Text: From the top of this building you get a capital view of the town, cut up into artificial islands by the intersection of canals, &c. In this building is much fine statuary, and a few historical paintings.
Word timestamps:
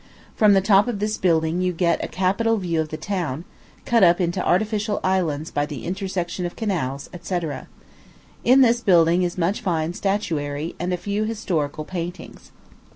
From 0.35 0.53
the 0.53 0.61
top 0.61 0.87
of 0.87 0.97
this 0.97 1.19
building 1.19 1.61
you 1.61 1.71
get 1.73 2.03
a 2.03 2.07
capital 2.07 2.57
view 2.57 2.81
of 2.81 2.89
the 2.89 2.97
town, 2.97 3.45
cut 3.85 4.01
up 4.03 4.19
into 4.19 4.43
artificial 4.43 4.99
islands 5.03 5.51
by 5.51 5.67
the 5.67 5.85
intersection 5.85 6.43
of 6.43 6.55
canals, 6.55 7.07
&c. 7.21 7.39
In 8.43 8.61
this 8.61 8.81
building 8.81 9.21
is 9.21 9.37
much 9.37 9.61
fine 9.61 9.93
statuary, 9.93 10.73
and 10.79 10.91
a 10.91 10.97
few 10.97 11.25
historical 11.25 11.85
paintings. 11.85 12.51